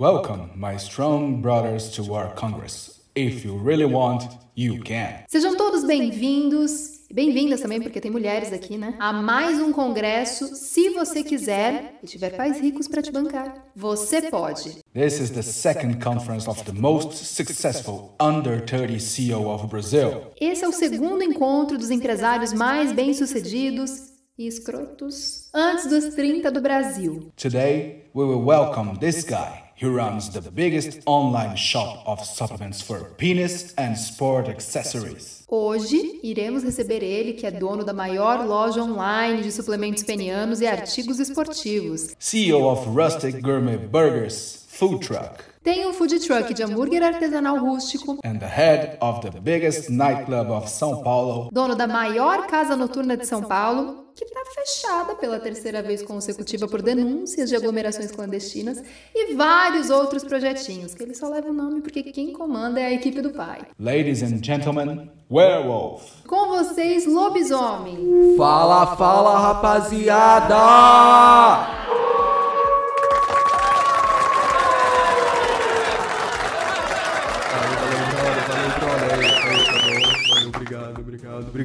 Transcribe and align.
Welcome, 0.00 0.52
my 0.56 0.78
strong 0.78 1.42
brothers, 1.42 1.90
to 1.90 2.14
our 2.14 2.32
Congress. 2.32 3.02
If 3.14 3.44
you 3.44 3.54
really 3.54 3.84
want, 3.84 4.22
you 4.56 4.82
can. 4.82 5.26
Sejam 5.28 5.54
todos 5.58 5.84
bem-vindos. 5.84 7.00
Bem-vindas 7.12 7.60
também, 7.60 7.82
porque 7.82 8.00
tem 8.00 8.10
mulheres 8.10 8.50
aqui, 8.50 8.78
né? 8.78 8.94
A 8.98 9.12
mais 9.12 9.60
um 9.60 9.70
congresso, 9.74 10.56
se 10.56 10.88
você 10.94 11.22
quiser 11.22 11.98
e 12.02 12.06
tiver 12.06 12.30
pais 12.30 12.58
ricos 12.58 12.88
para 12.88 13.02
te 13.02 13.12
bancar. 13.12 13.66
Você 13.76 14.22
pode. 14.22 14.78
This 14.94 15.20
is 15.20 15.28
the 15.32 15.42
second 15.42 16.02
conference 16.02 16.48
of 16.48 16.64
the 16.64 16.72
most 16.72 17.22
successful 17.22 18.16
under 18.18 18.64
30 18.64 18.98
CEO 19.00 19.50
of 19.50 19.66
Brazil. 19.66 20.32
Esse 20.40 20.64
é 20.64 20.68
o 20.68 20.72
segundo 20.72 21.22
encontro 21.22 21.76
dos 21.76 21.90
empresários 21.90 22.54
mais 22.54 22.90
bem-sucedidos 22.90 24.14
e 24.38 24.46
escrotos 24.46 25.50
antes 25.52 25.86
dos 25.86 26.14
30 26.14 26.50
do 26.50 26.62
Brasil. 26.62 27.30
Today, 27.36 28.06
we 28.14 28.24
will 28.24 28.42
welcome 28.42 28.98
this 28.98 29.22
guy. 29.22 29.69
He 29.82 29.86
runs 29.86 30.28
the 30.28 30.42
biggest 30.42 31.00
online 31.06 31.56
shop 31.56 32.02
of 32.04 32.22
supplements 32.22 32.82
for 32.82 33.02
penis 33.16 33.72
and 33.78 33.96
sport 33.96 34.46
accessories. 34.46 35.42
Hoje 35.48 36.20
iremos 36.22 36.62
receber 36.62 37.02
ele, 37.02 37.32
que 37.32 37.46
é 37.46 37.50
dono 37.50 37.82
da 37.82 37.94
maior 37.94 38.46
loja 38.46 38.82
online 38.82 39.40
de 39.40 39.50
suplementos 39.50 40.02
penianos 40.02 40.60
e 40.60 40.66
artigos 40.66 41.18
esportivos. 41.18 42.14
CEO 42.18 42.70
of 42.70 42.90
Rustic 42.90 43.40
Gourmet 43.40 43.78
Burgers, 43.78 44.66
food 44.68 45.00
truck. 45.00 45.49
Tem 45.62 45.86
um 45.86 45.92
food 45.92 46.18
truck 46.20 46.54
de 46.54 46.62
hambúrguer 46.62 47.02
artesanal 47.02 47.58
rústico. 47.58 48.18
And 48.24 48.38
the 48.38 48.46
head 48.46 48.96
of 49.02 49.20
the 49.20 49.38
biggest 49.40 49.90
nightclub 49.90 50.50
of 50.50 50.70
São 50.70 51.02
Paulo. 51.02 51.50
Dono 51.52 51.76
da 51.76 51.86
maior 51.86 52.46
casa 52.46 52.74
noturna 52.74 53.14
de 53.14 53.26
São 53.26 53.42
Paulo 53.42 54.06
que 54.16 54.24
está 54.24 54.40
fechada 54.54 55.14
pela 55.16 55.38
terceira 55.38 55.82
vez 55.82 56.02
consecutiva 56.02 56.66
por 56.66 56.80
denúncias 56.80 57.50
de 57.50 57.56
aglomerações 57.56 58.10
clandestinas 58.10 58.82
e 59.14 59.34
vários 59.34 59.90
outros 59.90 60.24
projetinhos, 60.24 60.94
que 60.94 61.02
ele 61.02 61.14
só 61.14 61.28
leva 61.28 61.48
o 61.48 61.54
nome 61.54 61.82
porque 61.82 62.02
quem 62.04 62.32
comanda 62.32 62.80
é 62.80 62.86
a 62.86 62.92
equipe 62.92 63.20
do 63.20 63.30
pai. 63.30 63.60
Ladies 63.78 64.22
and 64.22 64.42
gentlemen, 64.42 65.10
Werewolf. 65.30 66.22
Com 66.26 66.48
vocês, 66.48 67.06
Lobisomem. 67.06 68.34
Fala, 68.36 68.96
fala, 68.96 69.38
rapaziada! 69.38 70.56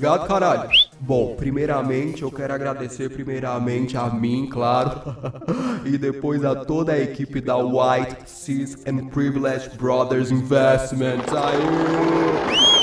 Obrigado, 0.06 0.28
caralho. 0.28 0.70
Bom, 1.00 1.36
primeiramente 1.36 2.22
eu 2.24 2.32
quero 2.32 2.54
agradecer 2.54 3.10
primeiramente 3.10 3.98
a 3.98 4.10
mim, 4.10 4.48
claro, 4.48 5.16
e 5.86 5.98
depois 5.98 6.44
a 6.46 6.56
toda 6.56 6.94
a 6.94 7.00
equipe 7.00 7.42
da 7.42 7.58
White 7.58 8.30
Cis 8.30 8.78
and 8.88 9.08
Privileged 9.10 9.78
Brothers 9.78 10.32
Investments. 10.32 11.32
Aê! 11.34 12.75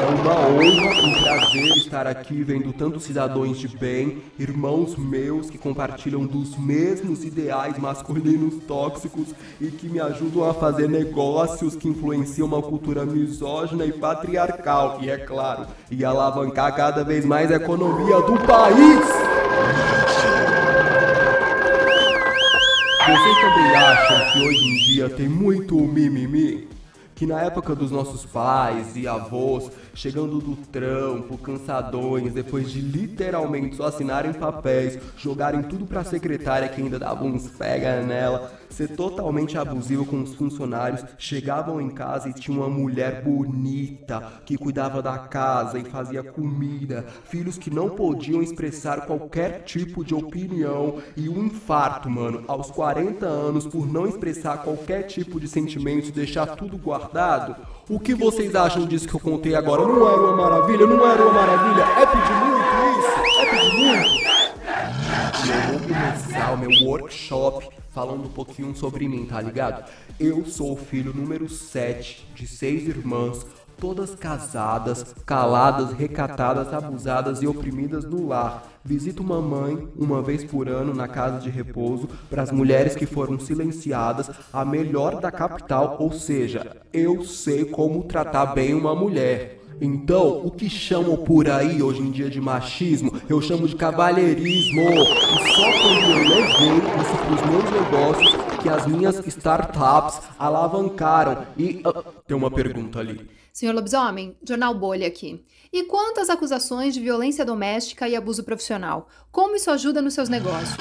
É 0.00 0.06
uma 0.06 0.46
honra, 0.46 1.02
um 1.02 1.22
prazer 1.22 1.76
estar 1.76 2.06
aqui 2.06 2.44
vendo 2.44 2.72
tantos 2.72 3.02
cidadãos 3.02 3.58
de 3.58 3.66
bem, 3.66 4.22
irmãos 4.38 4.96
meus 4.96 5.50
que 5.50 5.58
compartilham 5.58 6.24
dos 6.24 6.56
mesmos 6.56 7.24
ideais 7.24 7.76
masculinos 7.78 8.62
tóxicos 8.64 9.34
e 9.60 9.72
que 9.72 9.88
me 9.88 9.98
ajudam 9.98 10.48
a 10.48 10.54
fazer 10.54 10.88
negócios 10.88 11.74
que 11.74 11.88
influenciam 11.88 12.46
uma 12.46 12.62
cultura 12.62 13.04
misógina 13.04 13.84
e 13.84 13.92
patriarcal, 13.92 14.98
e 15.02 15.10
é 15.10 15.18
claro, 15.18 15.66
e 15.90 16.04
alavancar 16.04 16.76
cada 16.76 17.02
vez 17.02 17.24
mais 17.24 17.50
a 17.50 17.56
economia 17.56 18.20
do 18.20 18.38
país. 18.46 19.00
Vocês 23.04 23.36
também 23.40 23.74
acham 23.74 24.32
que 24.32 24.46
hoje 24.46 24.64
em 24.64 24.76
dia 24.76 25.08
tem 25.10 25.28
muito 25.28 25.74
mimimi? 25.74 26.77
Que 27.18 27.26
na 27.26 27.42
época 27.42 27.74
dos 27.74 27.90
nossos 27.90 28.24
pais 28.24 28.94
e 28.94 29.08
avós, 29.08 29.72
chegando 29.92 30.38
do 30.38 30.54
trampo, 30.54 31.36
cansadões, 31.36 32.32
depois 32.32 32.70
de 32.70 32.80
literalmente 32.80 33.74
só 33.74 33.86
assinarem 33.86 34.32
papéis, 34.32 34.96
jogarem 35.16 35.64
tudo 35.64 35.84
pra 35.84 36.04
secretária 36.04 36.68
que 36.68 36.80
ainda 36.80 36.96
dava 36.96 37.24
uns 37.24 37.48
pega 37.48 38.02
nela, 38.02 38.52
ser 38.70 38.94
totalmente 38.94 39.58
abusivo 39.58 40.06
com 40.06 40.22
os 40.22 40.32
funcionários, 40.34 41.04
chegavam 41.18 41.80
em 41.80 41.90
casa 41.90 42.28
e 42.28 42.32
tinha 42.32 42.56
uma 42.56 42.68
mulher 42.68 43.24
bonita 43.24 44.22
que 44.46 44.56
cuidava 44.56 45.02
da 45.02 45.18
casa 45.18 45.76
e 45.76 45.84
fazia 45.84 46.22
comida, 46.22 47.04
filhos 47.24 47.58
que 47.58 47.68
não 47.68 47.90
podiam 47.90 48.40
expressar 48.40 49.06
qualquer 49.06 49.64
tipo 49.64 50.04
de 50.04 50.14
opinião 50.14 50.98
e 51.16 51.28
um 51.28 51.46
infarto, 51.46 52.08
mano, 52.08 52.44
aos 52.46 52.70
40 52.70 53.26
anos 53.26 53.66
por 53.66 53.92
não 53.92 54.06
expressar 54.06 54.58
qualquer 54.58 55.02
tipo 55.02 55.40
de 55.40 55.48
sentimento, 55.48 56.12
deixar 56.12 56.46
tudo 56.46 56.78
guardado 56.78 57.07
guardado. 57.08 57.56
O 57.88 57.98
que 57.98 58.14
vocês 58.14 58.54
acham 58.54 58.86
disso 58.86 59.08
que 59.08 59.14
eu 59.14 59.20
contei 59.20 59.54
agora? 59.54 59.82
Não 59.82 60.06
era 60.06 60.20
uma 60.20 60.36
maravilha? 60.36 60.86
Não 60.86 61.10
era 61.10 61.22
uma 61.22 61.32
maravilha? 61.32 61.82
É 61.82 62.06
pedir 62.06 62.34
muito 62.44 62.68
isso? 62.98 63.40
É 63.40 63.50
pedir 63.50 63.74
muito? 63.78 64.28
E 65.44 65.50
eu 65.50 65.78
vou 65.78 65.88
começar 65.88 66.52
o 66.52 66.58
meu 66.58 66.70
workshop 66.86 67.68
falando 67.90 68.26
um 68.26 68.28
pouquinho 68.28 68.76
sobre 68.76 69.08
mim, 69.08 69.24
tá 69.24 69.40
ligado? 69.40 69.90
Eu 70.20 70.44
sou 70.44 70.74
o 70.74 70.76
filho 70.76 71.14
número 71.14 71.48
7 71.48 72.28
de 72.34 72.46
seis 72.46 72.86
irmãs, 72.86 73.44
todas 73.80 74.14
casadas, 74.14 75.14
caladas, 75.24 75.92
recatadas, 75.92 76.72
abusadas 76.72 77.42
e 77.42 77.46
oprimidas 77.46 78.04
no 78.04 78.26
lar. 78.26 78.66
Visito 78.84 79.22
uma 79.22 79.40
mãe 79.40 79.88
uma 79.96 80.22
vez 80.22 80.44
por 80.44 80.68
ano 80.68 80.94
na 80.94 81.06
casa 81.06 81.40
de 81.40 81.50
repouso 81.50 82.08
para 82.28 82.42
as 82.42 82.50
mulheres 82.50 82.94
que 82.94 83.06
foram 83.06 83.38
silenciadas, 83.38 84.30
a 84.52 84.64
melhor 84.64 85.20
da 85.20 85.30
capital, 85.30 85.96
ou 85.98 86.12
seja, 86.12 86.76
eu 86.92 87.22
sei 87.24 87.64
como 87.64 88.04
tratar 88.04 88.46
bem 88.46 88.74
uma 88.74 88.94
mulher. 88.94 89.60
Então, 89.80 90.44
o 90.44 90.50
que 90.50 90.68
chamam 90.68 91.16
por 91.16 91.48
aí 91.48 91.82
hoje 91.82 92.00
em 92.00 92.10
dia 92.10 92.28
de 92.28 92.40
machismo, 92.40 93.12
eu 93.28 93.40
chamo 93.40 93.68
de 93.68 93.76
cavalheirismo. 93.76 94.82
E 94.82 95.54
só 95.54 95.72
quando 95.82 96.10
eu 96.10 96.28
levei 96.28 96.76
isso 97.00 97.16
para 97.16 97.34
os 97.34 97.50
meus 97.50 97.70
negócios 97.70 98.48
que 98.62 98.68
as 98.68 98.86
minhas 98.86 99.26
startups 99.26 100.20
alavancaram. 100.38 101.46
E 101.56 101.80
uh, 101.86 102.04
tem 102.26 102.36
uma 102.36 102.50
pergunta 102.50 102.98
ali. 102.98 103.28
Senhor 103.52 103.74
Lobisomem, 103.74 104.36
Jornal 104.46 104.74
Bolha 104.74 105.06
aqui. 105.06 105.44
E 105.72 105.84
quantas 105.84 106.30
acusações 106.30 106.94
de 106.94 107.00
violência 107.00 107.44
doméstica 107.44 108.08
e 108.08 108.16
abuso 108.16 108.42
profissional? 108.42 109.08
Como 109.30 109.56
isso 109.56 109.70
ajuda 109.70 110.00
nos 110.00 110.14
seus 110.14 110.28
negócios? 110.28 110.76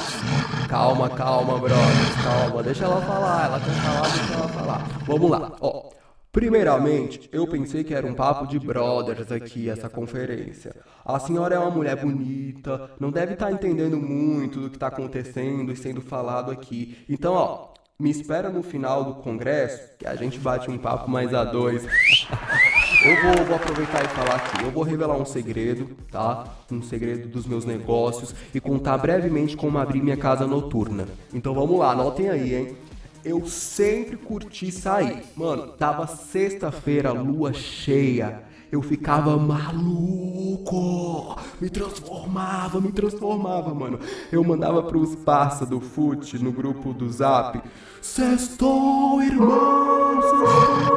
Calma, 0.70 1.10
calma, 1.10 1.58
brother, 1.58 2.24
calma. 2.24 2.64
Deixa 2.64 2.86
ela 2.86 3.02
falar, 3.02 3.46
ela 3.46 3.60
quer 3.60 3.74
falar, 3.82 4.18
deixa 4.18 4.34
ela 4.34 4.48
falar. 4.50 4.88
Vamos 5.06 5.30
lá, 5.30 5.52
ó. 5.60 5.97
Primeiramente, 6.38 7.28
eu 7.32 7.48
pensei 7.48 7.84
que 7.84 7.96
era 7.96 8.06
um 8.06 8.14
papo 8.14 8.46
de 8.46 8.60
brothers 8.60 9.32
aqui, 9.32 9.72
essa 9.72 9.90
conferência. 9.90 10.76
A 11.04 11.18
senhora 11.18 11.56
é 11.56 11.58
uma 11.58 11.72
mulher 11.72 11.96
bonita, 11.96 12.92
não 13.00 13.10
deve 13.10 13.34
estar 13.34 13.48
tá 13.48 13.52
entendendo 13.52 13.98
muito 13.98 14.60
do 14.60 14.70
que 14.70 14.76
está 14.76 14.86
acontecendo 14.86 15.72
e 15.72 15.76
sendo 15.76 16.00
falado 16.00 16.52
aqui. 16.52 16.96
Então, 17.10 17.34
ó, 17.34 17.70
me 17.98 18.12
espera 18.12 18.52
no 18.52 18.62
final 18.62 19.04
do 19.04 19.16
congresso 19.16 19.82
que 19.98 20.06
a 20.06 20.16
gente 20.16 20.38
bate 20.38 20.70
um 20.70 20.78
papo 20.78 21.10
mais 21.10 21.34
a 21.34 21.44
dois. 21.44 21.84
Eu 23.04 23.22
vou, 23.24 23.46
vou, 23.46 23.56
aproveitar 23.56 24.06
e 24.06 24.08
falar 24.10 24.36
aqui. 24.36 24.64
Eu 24.64 24.70
vou 24.70 24.84
revelar 24.84 25.18
um 25.18 25.26
segredo, 25.26 25.90
tá? 26.12 26.46
Um 26.72 26.84
segredo 26.84 27.28
dos 27.28 27.48
meus 27.48 27.66
negócios 27.66 28.36
e 28.54 28.60
contar 28.60 29.00
brevemente 29.00 29.58
como 29.58 29.80
abrir 29.80 30.04
minha 30.04 30.18
casa 30.18 30.46
noturna. 30.46 31.08
Então 31.34 31.56
vamos 31.56 31.80
lá, 31.80 31.94
anotem 31.94 32.30
aí, 32.30 32.56
hein? 32.56 32.78
Eu 33.28 33.46
sempre 33.46 34.16
curti 34.16 34.72
sair. 34.72 35.22
Mano, 35.36 35.74
tava 35.74 36.08
sexta-feira, 36.08 37.12
lua 37.12 37.52
cheia. 37.52 38.44
Eu 38.72 38.82
ficava 38.82 39.36
maluco. 39.36 41.36
Me 41.60 41.70
transformava, 41.70 42.80
me 42.80 42.94
transformava, 42.94 43.74
mano. 43.74 44.00
Eu 44.32 44.42
mandava 44.46 44.82
pros 44.84 45.14
parça 45.14 45.66
do 45.66 45.82
fute 45.82 46.42
no 46.42 46.54
grupo 46.54 46.94
do 46.94 47.12
Zap. 47.12 47.62
Sextou, 48.02 49.22
irmão, 49.22 50.22
sextou. 50.22 50.97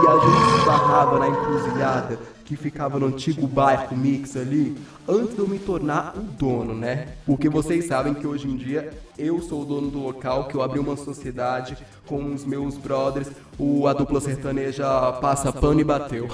E 0.00 0.06
a 0.06 0.18
gente 0.18 0.58
esbarrava 0.58 1.18
na 1.18 1.28
encruzilhada 1.28 2.18
que 2.44 2.56
ficava 2.56 2.98
no 2.98 3.06
antigo 3.06 3.46
bairro 3.46 3.96
Mix 3.96 4.36
ali, 4.36 4.76
antes 5.06 5.34
de 5.34 5.40
eu 5.40 5.46
me 5.46 5.58
tornar 5.58 6.14
o 6.16 6.20
dono, 6.20 6.72
né? 6.72 7.08
Porque 7.26 7.48
vocês 7.48 7.86
sabem 7.86 8.14
que 8.14 8.26
hoje 8.26 8.48
em 8.48 8.56
dia 8.56 8.90
eu 9.18 9.42
sou 9.42 9.62
o 9.62 9.64
dono 9.66 9.90
do 9.90 9.98
local, 9.98 10.48
que 10.48 10.54
eu 10.54 10.62
abri 10.62 10.78
uma 10.78 10.96
sociedade 10.96 11.76
com 12.06 12.32
os 12.32 12.46
meus 12.46 12.78
brothers, 12.78 13.30
o 13.58 13.86
a 13.86 13.92
dupla 13.92 14.20
sertaneja 14.20 15.12
passa 15.20 15.52
pano 15.52 15.80
e 15.80 15.84
bateu. 15.84 16.26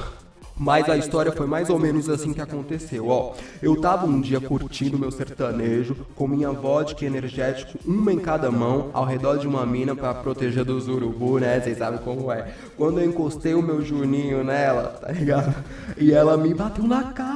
Mas 0.56 0.89
a 0.89 0.97
história 0.97 1.33
foi 1.33 1.47
mais 1.47 1.69
ou 1.69 1.79
menos 1.79 2.09
assim 2.09 2.33
que 2.33 2.41
aconteceu, 2.41 3.09
ó. 3.09 3.35
Eu 3.61 3.81
tava 3.81 4.06
um 4.06 4.21
dia 4.21 4.41
curtindo 4.41 4.99
meu 4.99 5.11
sertanejo, 5.11 5.97
com 6.15 6.29
minha 6.29 6.53
vodka 6.53 7.05
energético, 7.05 7.77
uma 7.85 8.12
em 8.12 8.21
cada 8.21 8.51
mão, 8.53 8.91
ao 8.93 9.05
redor 9.05 9.37
de 9.39 9.49
uma 9.49 9.67
mina 9.67 9.97
para 9.97 10.15
proteger 10.15 10.65
dos 10.65 10.87
urubu, 10.87 11.41
né? 11.41 11.61
Vocês 11.61 11.79
sabem 11.79 11.99
como 11.99 12.31
é. 12.31 12.53
Quando 12.77 13.01
eu 13.01 13.05
encostei 13.05 13.53
o 13.55 13.62
meu 13.62 13.83
juninho 13.83 14.45
nela, 14.45 14.97
tá 15.01 15.11
ligado? 15.11 15.55
E 15.99 16.12
ela 16.12 16.37
me 16.37 16.55
bateu 16.55 16.85
na 16.85 17.03
cara. 17.05 17.34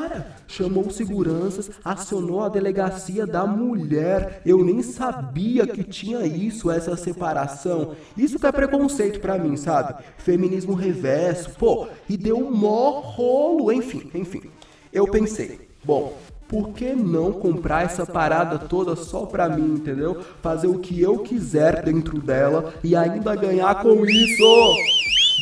Chamou 0.48 0.90
seguranças, 0.90 1.70
acionou 1.84 2.42
a 2.42 2.48
delegacia 2.48 3.26
da 3.26 3.46
mulher. 3.46 4.42
Eu 4.44 4.64
nem 4.64 4.82
sabia 4.82 5.66
que 5.66 5.84
tinha 5.84 6.26
isso, 6.26 6.70
essa 6.70 6.96
separação. 6.96 7.94
Isso 8.16 8.38
que 8.38 8.46
é 8.46 8.50
preconceito 8.50 9.20
pra 9.20 9.38
mim, 9.38 9.56
sabe? 9.56 10.02
Feminismo 10.16 10.74
reverso, 10.74 11.50
pô, 11.50 11.86
e 12.08 12.16
deu 12.16 12.38
um 12.38 12.50
mó 12.50 13.00
rolo, 13.00 13.70
enfim, 13.70 14.10
enfim. 14.14 14.42
Eu 14.92 15.06
pensei, 15.06 15.68
bom, 15.84 16.14
por 16.48 16.70
que 16.70 16.94
não 16.94 17.30
comprar 17.30 17.84
essa 17.84 18.06
parada 18.06 18.58
toda 18.58 18.96
só 18.96 19.26
pra 19.26 19.50
mim, 19.50 19.74
entendeu? 19.74 20.22
Fazer 20.40 20.66
o 20.66 20.78
que 20.78 21.00
eu 21.00 21.18
quiser 21.18 21.82
dentro 21.82 22.20
dela 22.22 22.72
e 22.82 22.96
ainda 22.96 23.36
ganhar 23.36 23.82
com 23.82 24.06
isso. 24.06 24.74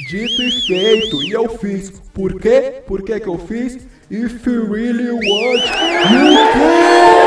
Dito 0.09 0.43
e 0.43 0.50
feito, 0.50 1.23
e 1.23 1.31
eu 1.31 1.49
fiz. 1.59 1.91
Por 2.12 2.41
quê? 2.41 2.82
Por 2.87 3.02
que 3.02 3.19
que 3.20 3.29
eu 3.29 3.38
fiz? 3.38 3.87
If 4.08 4.47
you 4.47 4.64
really 4.73 5.11
want, 5.11 5.64
you 6.12 6.37
can! 6.53 7.26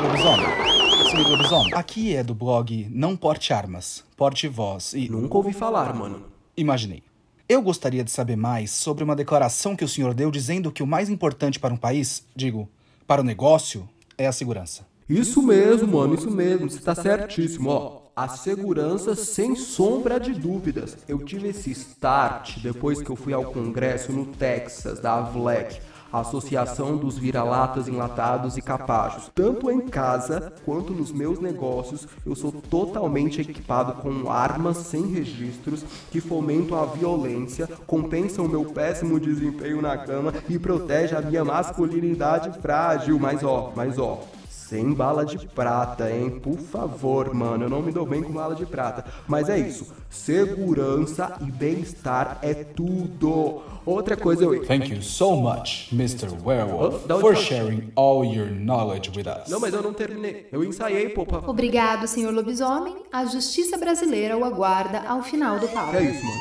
Lobisomem, 0.00 1.10
senhor 1.10 1.28
Lobisomem, 1.28 1.74
aqui 1.74 2.14
é 2.14 2.22
do 2.22 2.36
blog 2.36 2.86
Não 2.88 3.16
Porte 3.16 3.52
Armas, 3.52 4.04
Porte 4.16 4.46
Voz 4.46 4.92
e... 4.92 5.08
Nunca 5.08 5.36
ouvi 5.36 5.52
falar, 5.52 5.92
mano. 5.92 6.22
Imaginei. 6.56 7.02
Eu 7.48 7.60
gostaria 7.60 8.04
de 8.04 8.12
saber 8.12 8.36
mais 8.36 8.70
sobre 8.70 9.02
uma 9.02 9.16
declaração 9.16 9.74
que 9.74 9.84
o 9.84 9.88
senhor 9.88 10.14
deu 10.14 10.30
dizendo 10.30 10.70
que 10.70 10.84
o 10.84 10.86
mais 10.86 11.10
importante 11.10 11.58
para 11.58 11.74
um 11.74 11.76
país, 11.76 12.24
digo, 12.36 12.68
para 13.08 13.20
o 13.20 13.24
negócio, 13.24 13.88
é 14.16 14.28
a 14.28 14.32
segurança. 14.32 14.86
Isso 15.08 15.40
mesmo, 15.40 15.96
mano, 15.96 16.14
isso 16.14 16.30
mesmo. 16.30 16.68
Você 16.68 16.80
tá 16.80 16.94
certíssimo, 16.94 17.70
ó. 17.70 18.06
A 18.16 18.28
segurança 18.28 19.14
sem 19.14 19.54
sombra 19.54 20.18
de 20.18 20.32
dúvidas. 20.32 20.96
Eu 21.06 21.18
tive 21.18 21.48
esse 21.48 21.70
start 21.70 22.58
depois 22.58 23.00
que 23.00 23.10
eu 23.10 23.14
fui 23.14 23.32
ao 23.32 23.44
congresso 23.44 24.10
no 24.10 24.26
Texas, 24.26 24.98
da 24.98 25.18
AVLEC, 25.18 25.80
Associação 26.12 26.96
dos 26.96 27.18
Vira-Latas 27.18 27.86
Enlatados 27.86 28.56
e 28.56 28.62
Capachos. 28.62 29.30
Tanto 29.34 29.70
em 29.70 29.80
casa 29.82 30.52
quanto 30.64 30.92
nos 30.92 31.12
meus 31.12 31.38
negócios, 31.38 32.08
eu 32.24 32.34
sou 32.34 32.50
totalmente 32.50 33.42
equipado 33.42 34.00
com 34.00 34.30
armas 34.30 34.78
sem 34.78 35.06
registros 35.06 35.84
que 36.10 36.20
fomentam 36.20 36.80
a 36.80 36.86
violência, 36.86 37.68
compensam 37.86 38.46
o 38.46 38.48
meu 38.48 38.64
péssimo 38.64 39.20
desempenho 39.20 39.82
na 39.82 39.98
cama 39.98 40.32
e 40.48 40.58
protegem 40.58 41.18
a 41.18 41.22
minha 41.22 41.44
masculinidade 41.44 42.58
frágil. 42.60 43.18
Mas 43.18 43.44
ó, 43.44 43.72
mas 43.76 43.98
ó, 43.98 44.22
sem 44.68 44.92
bala 44.92 45.24
de 45.24 45.38
prata, 45.46 46.10
hein? 46.10 46.40
Por 46.42 46.58
favor, 46.58 47.32
mano, 47.32 47.64
eu 47.66 47.70
não 47.70 47.80
me 47.80 47.92
dou 47.92 48.04
bem 48.04 48.20
com 48.22 48.32
bala 48.32 48.54
de 48.54 48.66
prata. 48.66 49.04
Mas 49.28 49.48
é 49.48 49.56
isso. 49.58 49.86
Segurança 50.10 51.34
e 51.40 51.44
bem-estar 51.44 52.38
é 52.42 52.52
tudo. 52.52 53.62
Outra 53.84 54.16
coisa 54.16 54.42
eu. 54.42 54.66
Thank 54.66 54.92
you 54.92 55.00
so 55.02 55.36
much, 55.36 55.92
Mr. 55.92 56.28
Werewolf, 56.44 57.04
Oh, 57.08 57.20
for 57.20 57.36
sharing 57.36 57.92
all 57.94 58.24
your 58.24 58.50
knowledge 58.50 59.10
with 59.16 59.26
us. 59.28 59.48
Não, 59.48 59.60
mas 59.60 59.72
eu 59.72 59.82
não 59.82 59.92
terminei. 59.92 60.48
Eu 60.50 60.64
ensaiei, 60.64 61.10
pô. 61.10 61.24
Pra... 61.24 61.48
Obrigado, 61.48 62.08
senhor 62.08 62.34
lobisomem. 62.34 62.96
A 63.12 63.24
justiça 63.24 63.76
brasileira 63.78 64.36
o 64.36 64.44
aguarda 64.44 65.02
ao 65.06 65.22
final 65.22 65.60
do 65.60 65.68
Que 65.68 65.74
palco. 65.74 65.94
é 65.96 66.02
isso, 66.02 66.24
mano? 66.24 66.40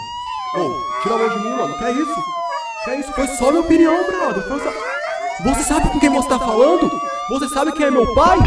Ô, 0.57 1.01
tira 1.03 1.15
a 1.15 1.17
mão 1.19 1.29
de 1.29 1.43
mim, 1.43 1.49
mano. 1.51 1.77
Que 1.77 1.83
é 1.83 1.91
isso? 1.91 2.15
Que 2.85 2.89
é 2.89 2.99
isso? 2.99 3.13
Foi 3.13 3.27
só 3.27 3.49
minha 3.51 3.61
opinião, 3.61 3.95
brother. 4.07 4.47
Foi 4.47 4.59
só... 4.59 4.71
Você 5.43 5.63
sabe 5.63 5.89
com 5.89 5.99
quem 5.99 6.09
você 6.09 6.29
tá 6.29 6.39
falando? 6.39 6.89
Você 7.27 7.49
sabe 7.49 7.71
quem 7.71 7.87
é 7.87 7.91
meu 7.91 8.13
pai? 8.13 8.37